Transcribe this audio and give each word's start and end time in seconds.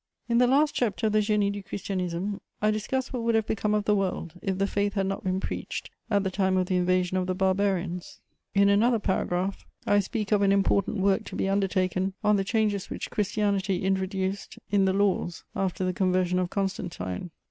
In 0.27 0.39
the 0.39 0.47
last 0.47 0.73
chapter 0.73 1.05
of 1.05 1.13
the 1.13 1.19
Génie 1.19 1.51
du 1.53 1.61
Christianisme, 1.61 2.39
I 2.59 2.71
discuss 2.71 3.13
what 3.13 3.21
would 3.21 3.35
have 3.35 3.45
become 3.45 3.75
of 3.75 3.85
the 3.85 3.95
world 3.95 4.33
if 4.41 4.57
the 4.57 4.65
Faith 4.65 4.95
had 4.95 5.05
not 5.05 5.23
been 5.23 5.39
preached 5.39 5.91
at 6.09 6.23
the 6.23 6.31
time 6.31 6.57
of 6.57 6.65
the 6.65 6.75
invasion 6.75 7.17
of 7.17 7.27
the 7.27 7.35
Barbarians; 7.35 8.19
in 8.55 8.67
another 8.67 8.97
paragraph, 8.97 9.63
I 9.85 9.99
speak 9.99 10.31
of 10.31 10.41
an 10.41 10.51
important 10.51 10.97
work 10.97 11.23
to 11.25 11.35
be 11.35 11.47
undertaken 11.47 12.13
on 12.23 12.35
the 12.35 12.43
changes 12.43 12.89
which 12.89 13.11
Christianity 13.11 13.83
introduced 13.83 14.57
in 14.71 14.85
the 14.85 14.93
laws 14.93 15.43
after 15.55 15.85
the 15.85 15.93
conversion 15.93 16.39
of 16.39 16.49
Constantine. 16.49 17.29